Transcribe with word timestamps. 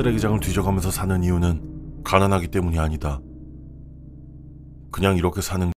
쓰레기장을 0.00 0.40
뒤져가면서 0.40 0.90
사는 0.90 1.22
이유는 1.22 2.02
가난하기 2.04 2.48
때문이 2.48 2.78
아니다. 2.78 3.20
그냥 4.90 5.18
이렇게 5.18 5.42
사는 5.42 5.70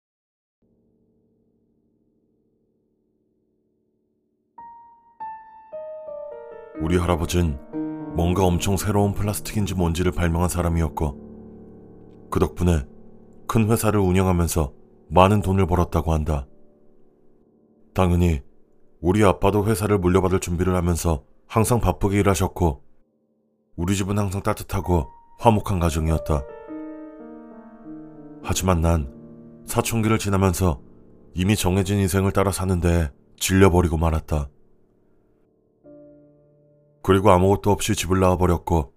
우리 6.80 6.98
할아버진 6.98 7.60
뭔가 8.16 8.46
엄청 8.46 8.78
새로운 8.78 9.14
플라스틱인지 9.14 9.76
뭔지를 9.76 10.14
발명한 10.14 10.48
사람이었고 10.48 12.30
그 12.32 12.40
덕분에 12.40 12.86
큰 13.46 13.70
회사를 13.70 14.00
운영하면서 14.00 14.74
많은 15.10 15.42
돈을 15.42 15.68
벌었다고 15.68 16.14
한다. 16.14 16.48
당연히 17.94 18.42
우리 19.02 19.22
아빠도 19.26 19.66
회사를 19.66 19.98
물려받을 19.98 20.40
준비를 20.40 20.76
하면서 20.76 21.26
항상 21.46 21.82
바쁘게 21.82 22.20
일하셨고 22.20 22.83
우리 23.76 23.96
집은 23.96 24.18
항상 24.20 24.44
따뜻하고 24.44 25.10
화목한 25.40 25.80
가정이었다. 25.80 26.44
하지만 28.44 28.82
난 28.82 29.12
사춘기를 29.66 30.20
지나면서 30.20 30.82
이미 31.34 31.56
정해진 31.56 31.98
인생을 31.98 32.32
따라 32.32 32.52
사는데 32.52 33.12
질려버리고 33.38 33.98
말았다. 33.98 34.50
그리고 37.02 37.32
아무것도 37.32 37.72
없이 37.72 37.96
집을 37.96 38.20
나와버렸고 38.20 38.94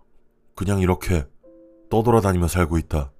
그냥 0.54 0.80
이렇게 0.80 1.24
떠돌아다니며 1.88 2.46
살고 2.46 2.76
있다. 2.78 3.12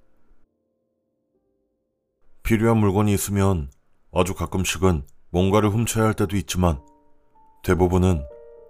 필요한 2.43 2.77
물건이 2.77 3.13
있으면 3.13 3.71
아주 4.13 4.35
가끔씩은 4.35 5.03
뭔가를 5.31 5.69
훔쳐야 5.69 6.05
할 6.05 6.13
때도 6.13 6.37
있지만 6.37 6.81
대부분은 7.63 8.23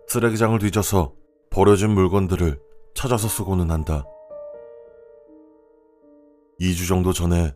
쓰레기장을 0.08 0.58
뒤져서 0.60 1.14
버려진 1.52 1.92
물건들을 1.92 2.67
찾아서 2.98 3.28
쓰고는 3.28 3.70
한다. 3.70 4.04
2주 6.60 6.88
정도 6.88 7.14
전에 7.14 7.54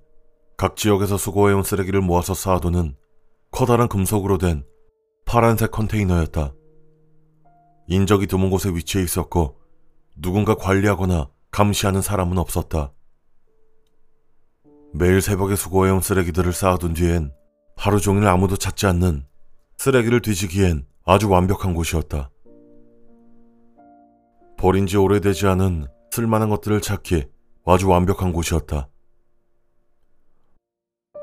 각 0.56 0.76
지역에서 0.76 1.18
수거해온 1.18 1.64
쓰레기를 1.64 2.00
모아서 2.00 2.36
쌓아두는 2.36 2.96
커다란 3.50 3.88
금속으로 3.88 4.38
된 4.38 4.64
파란색 5.26 5.72
컨테이너였다. 5.72 6.54
인적이 7.88 8.28
드문 8.28 8.52
곳에 8.52 8.70
위치해 8.70 9.04
있었고 9.04 9.58
누군가 10.16 10.54
관리하거나 10.54 11.32
감시하는 11.50 12.04
사람은 12.04 12.38
없었다. 12.38 12.94
매일 14.94 15.24
새벽에 15.24 15.56
수거해온 15.56 16.02
쓰레기들을 16.02 16.54
쌓아둔 16.54 16.94
뒤엔 16.94 17.34
하루 17.76 18.00
종일 18.00 18.28
아무도 18.28 18.58
찾지 18.58 18.86
않는 18.86 19.26
쓰레기를 19.80 20.22
뒤지기엔 20.22 20.86
아주 21.04 21.32
완벽한 21.32 21.74
곳이었다. 21.74 22.30
버린 24.62 24.86
지 24.86 24.96
오래되지 24.96 25.48
않은 25.48 25.88
쓸만한 26.12 26.52
것들을 26.52 26.82
찾기 26.82 27.26
아주 27.66 27.90
완벽한 27.90 28.32
곳이었다. 28.32 28.90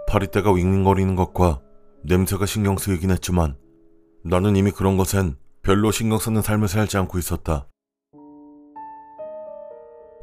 파리떼가 0.08 0.50
윙윙거리는 0.50 1.14
것과 1.14 1.60
냄새가 2.02 2.46
신경 2.46 2.76
쓰이긴 2.76 3.12
했지만 3.12 3.56
나는 4.24 4.56
이미 4.56 4.72
그런 4.72 4.96
것엔 4.96 5.36
별로 5.62 5.92
신경 5.92 6.18
쓰는 6.18 6.42
삶을 6.42 6.66
살지 6.66 6.96
않고 6.96 7.16
있었다. 7.16 7.68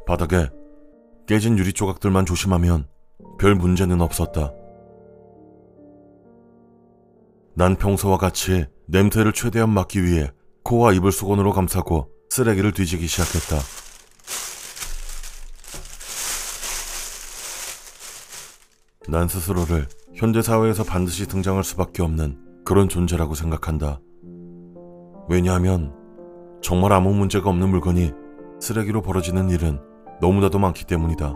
바닥에 0.06 0.50
깨진 1.26 1.56
유리 1.56 1.72
조각들만 1.72 2.26
조심하면 2.26 2.86
별 3.38 3.54
문제는 3.54 4.02
없었다. 4.02 4.52
난 7.54 7.76
평소와 7.76 8.18
같이 8.18 8.66
냄새를 8.88 9.32
최대한 9.32 9.70
막기 9.70 10.04
위해 10.04 10.30
코와 10.64 10.92
입을 10.92 11.12
수건으로 11.12 11.52
감싸고 11.52 12.14
쓰레기를 12.36 12.72
뒤지기 12.72 13.06
시작했다. 13.06 13.56
난 19.08 19.26
스스로를 19.26 19.88
현대 20.14 20.42
사회에서 20.42 20.84
반드시 20.84 21.26
등장할 21.26 21.64
수밖에 21.64 22.02
없는 22.02 22.62
그런 22.66 22.90
존재라고 22.90 23.34
생각한다. 23.34 24.00
왜냐하면 25.30 25.94
정말 26.60 26.92
아무 26.92 27.14
문제가 27.14 27.48
없는 27.48 27.70
물건이 27.70 28.12
쓰레기로 28.60 29.00
벌어지는 29.00 29.48
일은 29.48 29.80
너무나도 30.20 30.58
많기 30.58 30.84
때문이다. 30.84 31.32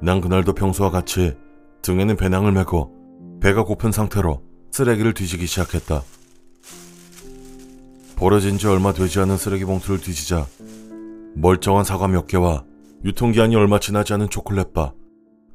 난 0.00 0.20
그날도 0.20 0.52
평소와 0.52 0.90
같이 0.90 1.36
등에는 1.82 2.14
배낭을 2.16 2.52
메고 2.52 2.94
배가 3.40 3.64
고픈 3.64 3.90
상태로 3.90 4.44
쓰레기를 4.70 5.12
뒤지기 5.12 5.46
시작했다. 5.46 6.02
버려진 8.22 8.56
지 8.56 8.68
얼마 8.68 8.92
되지 8.92 9.18
않은 9.18 9.36
쓰레기 9.36 9.64
봉투를 9.64 10.00
뒤지자 10.00 10.46
멀쩡한 11.34 11.82
사과 11.82 12.06
몇 12.06 12.28
개와 12.28 12.64
유통기한이 13.04 13.56
얼마 13.56 13.80
지나지 13.80 14.12
않은 14.12 14.28
초콜릿바, 14.28 14.94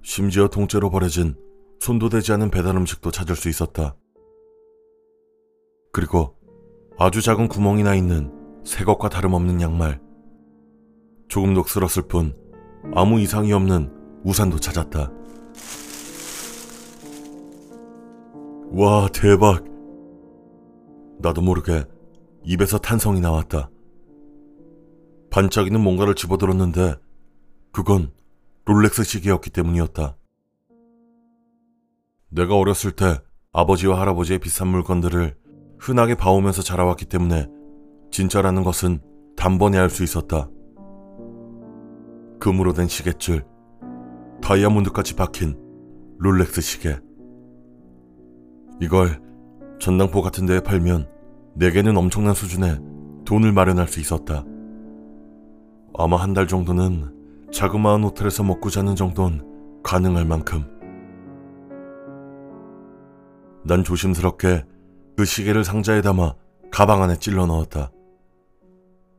심지어 0.03 0.49
통째로 0.49 0.89
버려진 0.89 1.33
손도 1.79 2.09
대지 2.09 2.33
않은 2.33 2.51
배달 2.51 2.75
음식도 2.75 3.11
찾을 3.11 3.37
수 3.37 3.47
있었다. 3.47 3.95
그리고 5.93 6.35
아주 6.99 7.21
작은 7.21 7.47
구멍이 7.47 7.83
나 7.83 7.95
있는 7.95 8.33
새 8.65 8.83
것과 8.83 9.07
다름없는 9.07 9.61
양말, 9.61 10.01
조금 11.29 11.53
녹슬었을 11.53 12.09
뿐 12.09 12.35
아무 12.93 13.21
이상이 13.21 13.53
없는 13.53 13.93
우산도 14.25 14.59
찾았다. 14.59 15.09
와, 18.71 19.07
대박! 19.13 19.63
나도 21.19 21.41
모르게 21.41 21.85
입에서 22.47 22.77
탄성이 22.77 23.19
나왔다. 23.19 23.69
반짝이는 25.31 25.81
뭔가를 25.81 26.15
집어들었는데 26.15 26.95
그건 27.73 28.13
롤렉스 28.63 29.03
시계였기 29.03 29.49
때문이었다. 29.49 30.15
내가 32.29 32.55
어렸을 32.55 32.93
때 32.93 33.19
아버지와 33.51 33.99
할아버지의 33.99 34.39
비싼 34.39 34.69
물건들을 34.69 35.35
흔하게 35.77 36.15
봐오면서 36.15 36.61
자라왔기 36.61 37.05
때문에 37.05 37.49
진짜라는 38.11 38.63
것은 38.63 39.01
단번에 39.35 39.77
알 39.77 39.89
수 39.89 40.03
있었다. 40.03 40.49
금으로 42.39 42.71
된 42.71 42.87
시계줄, 42.87 43.45
다이아몬드까지 44.41 45.15
박힌 45.17 45.59
롤렉스 46.19 46.61
시계. 46.61 46.97
이걸 48.79 49.21
전당포 49.79 50.21
같은 50.21 50.45
데에 50.45 50.61
팔면 50.61 51.16
내게는 51.57 51.97
엄청난 51.97 52.35
수준의 52.35 52.79
돈을 53.25 53.51
마련할 53.51 53.87
수 53.87 53.99
있었다. 53.99 54.45
아마 55.97 56.17
한 56.17 56.33
달 56.35 56.47
정도는 56.47 57.49
자그마한 57.51 58.03
호텔에서 58.03 58.43
먹고 58.43 58.69
자는 58.69 58.95
정도는 58.95 59.81
가능할 59.83 60.25
만큼. 60.25 60.65
난 63.63 63.83
조심스럽게 63.83 64.65
그 65.17 65.25
시계를 65.25 65.63
상자에 65.63 66.01
담아 66.01 66.35
가방 66.71 67.01
안에 67.01 67.17
찔러 67.17 67.47
넣었다. 67.47 67.91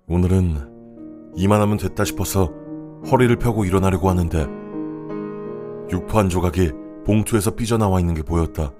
오늘은 0.08 1.32
이만하면 1.34 1.76
됐다 1.76 2.04
싶어서 2.04 2.52
허리를 3.10 3.34
펴고 3.36 3.64
일어나려고 3.64 4.08
하는데 4.10 4.46
육포 5.90 6.18
한 6.18 6.28
조각이 6.28 6.70
봉투에서 7.04 7.56
삐져나와 7.56 7.98
있는 7.98 8.14
게 8.14 8.22
보였다. 8.22 8.72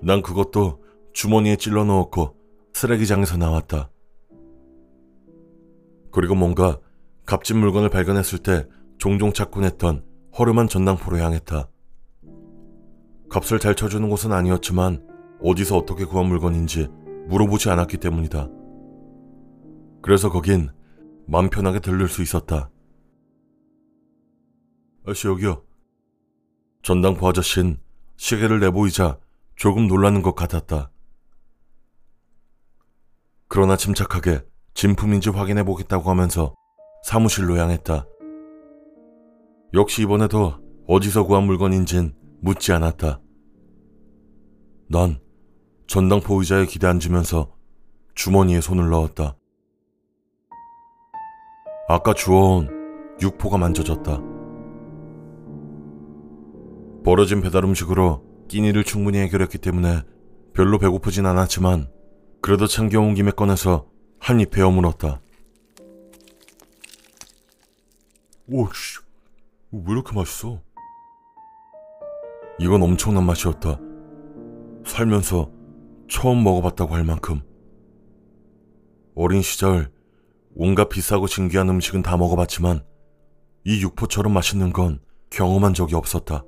난 0.00 0.22
그것도 0.22 0.85
주머니에 1.16 1.56
찔러 1.56 1.82
넣었고 1.84 2.36
쓰레기장에서 2.74 3.38
나왔다. 3.38 3.90
그리고 6.12 6.34
뭔가 6.34 6.78
값진 7.24 7.56
물건을 7.56 7.88
발견했을 7.88 8.40
때 8.40 8.68
종종 8.98 9.32
찾곤 9.32 9.64
했던 9.64 10.04
허름한 10.38 10.68
전당포로 10.68 11.16
향했다. 11.16 11.70
값을 13.30 13.58
잘 13.60 13.74
쳐주는 13.74 14.06
곳은 14.10 14.30
아니었지만 14.30 15.08
어디서 15.40 15.78
어떻게 15.78 16.04
구한 16.04 16.26
물건인지 16.26 16.88
물어보지 17.28 17.70
않았기 17.70 17.96
때문이다. 17.96 18.50
그래서 20.02 20.30
거긴 20.30 20.68
맘 21.26 21.48
편하게 21.48 21.80
들를 21.80 22.08
수 22.08 22.20
있었다. 22.20 22.70
아씨 25.06 25.28
여기요. 25.28 25.64
전당포 26.82 27.26
아저씨는 27.26 27.78
시계를 28.18 28.60
내보이자 28.60 29.18
조금 29.54 29.88
놀라는 29.88 30.20
것 30.20 30.34
같았다. 30.34 30.90
그러나 33.48 33.76
침착하게 33.76 34.42
진품인지 34.74 35.30
확인해 35.30 35.62
보겠다고 35.62 36.10
하면서 36.10 36.54
사무실로 37.04 37.56
향했다. 37.56 38.06
역시 39.74 40.02
이번에도 40.02 40.54
어디서 40.88 41.24
구한 41.24 41.44
물건인진 41.44 42.14
묻지 42.40 42.72
않았다. 42.72 43.20
난 44.88 45.18
전당포 45.86 46.40
의자에 46.40 46.66
기대 46.66 46.86
앉으면서 46.86 47.52
주머니에 48.14 48.60
손을 48.60 48.90
넣었다. 48.90 49.36
아까 51.88 52.14
주워온 52.14 52.68
육포가 53.20 53.58
만져졌다. 53.58 54.20
벌어진 57.04 57.40
배달 57.40 57.64
음식으로 57.64 58.24
끼니를 58.48 58.82
충분히 58.82 59.18
해결했기 59.18 59.58
때문에 59.58 60.02
별로 60.52 60.78
배고프진 60.78 61.26
않았지만 61.26 61.88
그래도 62.46 62.68
챙겨온 62.68 63.14
김에 63.14 63.32
꺼내서 63.32 63.88
한 64.20 64.38
입 64.40 64.52
베어 64.52 64.70
물었다. 64.70 65.20
오씨, 68.46 69.00
왜 69.72 69.82
이렇게 69.88 70.14
맛있어? 70.14 70.62
이건 72.60 72.84
엄청난 72.84 73.26
맛이었다. 73.26 73.80
살면서 74.86 75.50
처음 76.08 76.44
먹어봤다고 76.44 76.94
할 76.94 77.02
만큼. 77.02 77.40
어린 79.16 79.42
시절 79.42 79.90
온갖 80.54 80.88
비싸고 80.88 81.26
신기한 81.26 81.68
음식은 81.68 82.02
다 82.02 82.16
먹어봤지만 82.16 82.84
이 83.64 83.82
육포처럼 83.82 84.32
맛있는 84.32 84.72
건 84.72 85.00
경험한 85.30 85.74
적이 85.74 85.96
없었다. 85.96 86.44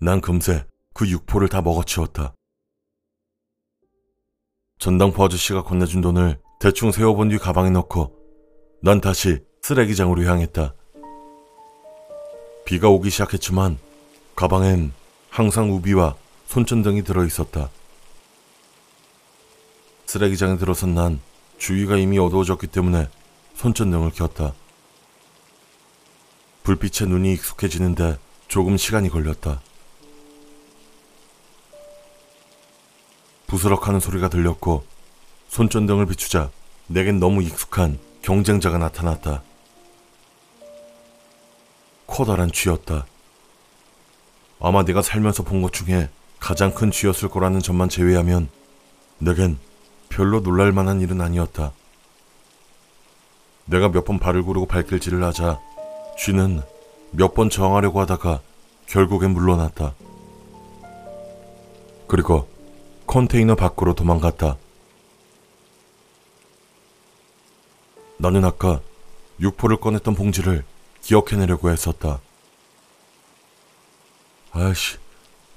난 0.00 0.20
금세 0.20 0.66
그 0.92 1.08
육포를 1.08 1.48
다 1.48 1.62
먹어치웠다. 1.62 2.34
전당포 4.78 5.24
아저씨가 5.24 5.62
건네준 5.62 6.00
돈을 6.02 6.38
대충 6.60 6.92
세워본 6.92 7.30
뒤 7.30 7.38
가방에 7.38 7.70
넣고 7.70 8.12
난 8.82 9.00
다시 9.00 9.38
쓰레기장으로 9.62 10.22
향했다. 10.24 10.74
비가 12.64 12.88
오기 12.88 13.10
시작했지만 13.10 13.78
가방엔 14.34 14.92
항상 15.30 15.72
우비와 15.72 16.14
손전등이 16.46 17.04
들어 17.04 17.24
있었다. 17.24 17.70
쓰레기장에 20.06 20.56
들어선 20.58 20.94
난 20.94 21.20
주위가 21.58 21.96
이미 21.96 22.18
어두워졌기 22.18 22.66
때문에 22.68 23.08
손전등을 23.54 24.10
켰다. 24.10 24.52
불빛에 26.62 27.06
눈이 27.06 27.32
익숙해지는데 27.32 28.18
조금 28.48 28.76
시간이 28.76 29.08
걸렸다. 29.08 29.60
부스럭하는 33.46 34.00
소리가 34.00 34.28
들렸고 34.28 34.84
손전등을 35.48 36.06
비추자 36.06 36.50
내겐 36.88 37.18
너무 37.20 37.42
익숙한 37.42 37.98
경쟁자가 38.22 38.78
나타났다. 38.78 39.42
커다란 42.06 42.50
쥐였다. 42.52 43.06
아마 44.60 44.84
내가 44.84 45.02
살면서 45.02 45.42
본 45.42 45.62
것 45.62 45.72
중에 45.72 46.08
가장 46.38 46.72
큰 46.74 46.90
쥐였을 46.90 47.28
거라는 47.28 47.60
점만 47.60 47.88
제외하면 47.88 48.48
내겐 49.18 49.58
별로 50.08 50.40
놀랄 50.42 50.72
만한 50.72 51.00
일은 51.00 51.20
아니었다. 51.20 51.72
내가 53.64 53.88
몇 53.88 54.04
번 54.04 54.18
발을 54.18 54.42
구르고 54.44 54.66
발길질을 54.66 55.22
하자 55.24 55.60
쥐는 56.18 56.62
몇 57.10 57.34
번 57.34 57.50
저항하려고 57.50 58.00
하다가 58.00 58.40
결국엔 58.86 59.30
물러났다. 59.32 59.94
그리고 62.06 62.48
컨테이너 63.06 63.54
밖으로 63.54 63.94
도망갔다. 63.94 64.56
나는 68.18 68.44
아까 68.44 68.80
육포를 69.40 69.78
꺼냈던 69.78 70.14
봉지를 70.14 70.64
기억해내려고 71.02 71.70
했었다. 71.70 72.20
아이씨, 74.52 74.96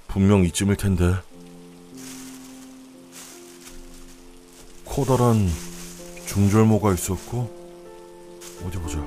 분명 0.07 0.43
이쯤일 0.43 0.75
텐데. 0.75 1.15
커다란 4.85 5.47
중절모가 6.27 6.93
있었고, 6.93 7.49
어디 8.65 8.77
보자. 8.77 8.99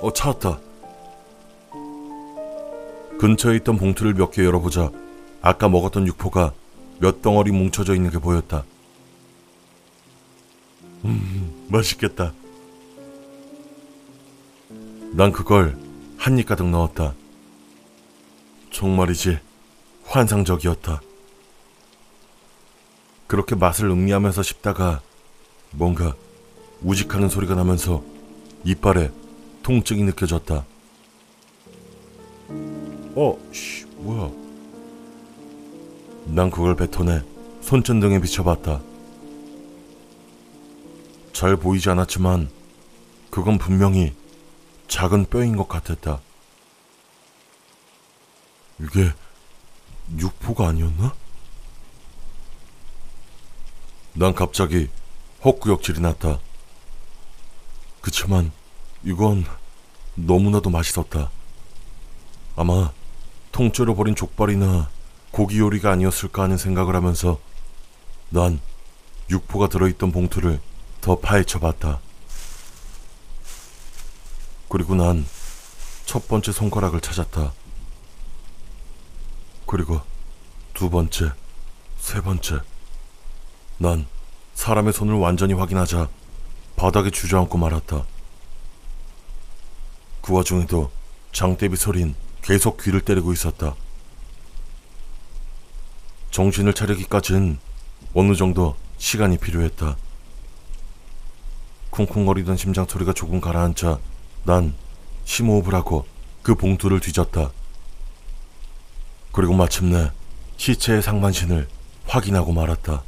어, 0.00 0.12
찾았다. 0.12 0.60
근처에 3.18 3.56
있던 3.56 3.78
봉투를 3.78 4.14
몇 4.14 4.32
개 4.32 4.44
열어보자 4.44 4.90
아까 5.42 5.68
먹었던 5.68 6.08
육포가 6.08 6.52
몇 7.02 7.20
덩어리 7.20 7.50
뭉쳐져 7.50 7.96
있는 7.96 8.10
게 8.10 8.18
보였다. 8.18 8.64
음, 11.04 11.66
맛있겠다. 11.68 12.32
난 15.10 15.32
그걸 15.32 15.76
한 16.16 16.38
입 16.38 16.46
가득 16.46 16.68
넣었다. 16.70 17.14
정말이지 18.70 19.40
환상적이었다. 20.04 21.00
그렇게 23.26 23.56
맛을 23.56 23.90
음미하면서 23.90 24.44
씹다가 24.44 25.00
뭔가 25.72 26.14
우직하는 26.82 27.28
소리가 27.28 27.56
나면서 27.56 28.04
이빨에 28.64 29.10
통증이 29.64 30.04
느껴졌다. 30.04 30.64
어, 33.16 33.38
씨, 33.52 33.86
뭐야? 33.96 34.41
난 36.24 36.50
그걸 36.50 36.76
뱉어내 36.76 37.22
손전등에 37.62 38.20
비춰봤다. 38.20 38.80
잘 41.32 41.56
보이지 41.56 41.88
않았지만 41.90 42.50
그건 43.30 43.58
분명히 43.58 44.14
작은 44.88 45.26
뼈인 45.26 45.56
것 45.56 45.68
같았다. 45.68 46.20
이게 48.80 49.12
육포가 50.18 50.68
아니었나? 50.68 51.14
난 54.14 54.34
갑자기 54.34 54.88
헛구역질이 55.44 56.00
났다. 56.00 56.38
그치만 58.00 58.52
이건 59.02 59.44
너무나도 60.14 60.68
맛있었다. 60.70 61.30
아마 62.54 62.92
통째로 63.50 63.94
버린 63.94 64.14
족발이나 64.14 64.90
고기 65.32 65.58
요리가 65.58 65.90
아니었을까 65.90 66.44
하는 66.44 66.56
생각을 66.56 66.94
하면서 66.94 67.40
난 68.30 68.60
육포가 69.28 69.68
들어있던 69.68 70.12
봉투를 70.12 70.60
더 71.00 71.18
파헤쳐 71.18 71.58
봤다. 71.58 71.98
그리고 74.68 74.94
난 74.94 75.26
첫 76.12 76.28
번째 76.28 76.52
손가락을 76.52 77.00
찾았다. 77.00 77.54
그리고 79.66 80.02
두 80.74 80.90
번째, 80.90 81.32
세 81.98 82.20
번째. 82.20 82.60
난 83.78 84.06
사람의 84.52 84.92
손을 84.92 85.14
완전히 85.14 85.54
확인하자 85.54 86.10
바닥에 86.76 87.08
주저앉고 87.08 87.56
말았다. 87.56 88.04
그 90.20 90.34
와중에도 90.34 90.90
장대비 91.32 91.76
소린 91.76 92.14
계속 92.42 92.82
귀를 92.82 93.00
때리고 93.00 93.32
있었다. 93.32 93.74
정신을 96.32 96.72
차리기까진 96.72 97.58
어느 98.14 98.34
정도 98.34 98.74
시간이 98.96 99.36
필요했다. 99.38 99.96
쿵쿵거리던 101.90 102.56
심장 102.56 102.86
소리가 102.88 103.12
조금 103.12 103.40
가라앉자 103.40 103.98
난 104.44 104.74
심호흡을 105.24 105.74
하고 105.74 106.06
그 106.42 106.54
봉투를 106.54 107.00
뒤졌다. 107.00 107.50
그리고 109.30 109.52
마침내 109.52 110.10
시체의 110.56 111.02
상반신을 111.02 111.68
확인하고 112.06 112.52
말았다. 112.52 113.02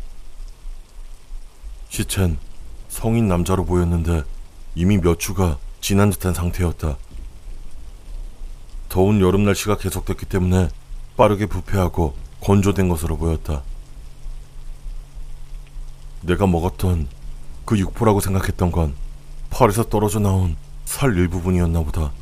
시체는 1.88 2.38
성인 2.88 3.26
남자로 3.26 3.64
보였는데 3.64 4.22
이미 4.74 4.98
몇 4.98 5.18
주가 5.18 5.58
지난 5.80 6.10
듯한 6.10 6.34
상태였다. 6.34 6.98
더운 8.90 9.20
여름 9.22 9.44
날씨가 9.44 9.78
계속됐기 9.78 10.26
때문에 10.26 10.68
빠르게 11.16 11.46
부패하고 11.46 12.23
건조된 12.44 12.90
것으로 12.90 13.16
보였다. 13.16 13.62
내가 16.20 16.46
먹었던 16.46 17.08
그 17.64 17.78
육포라고 17.78 18.20
생각했던 18.20 18.70
건 18.70 18.94
팔에서 19.50 19.84
떨어져 19.84 20.18
나온 20.18 20.56
살 20.84 21.16
일부분이었나 21.16 21.82
보다. 21.82 22.12